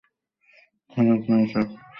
[0.91, 1.67] খারাপ না এসব।